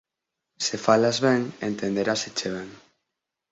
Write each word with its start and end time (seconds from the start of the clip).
Se 0.65 0.75
falas 0.85 1.17
ben, 1.25 1.41
entenderáseche 1.69 2.49
ben 2.55 2.69